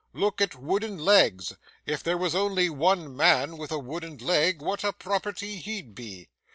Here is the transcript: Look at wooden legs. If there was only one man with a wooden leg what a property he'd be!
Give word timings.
Look 0.13 0.41
at 0.41 0.55
wooden 0.55 0.97
legs. 0.97 1.53
If 1.85 2.01
there 2.01 2.17
was 2.17 2.33
only 2.33 2.71
one 2.71 3.15
man 3.15 3.59
with 3.59 3.71
a 3.71 3.77
wooden 3.77 4.17
leg 4.17 4.59
what 4.59 4.83
a 4.83 4.91
property 4.93 5.57
he'd 5.57 5.93
be! 5.93 6.27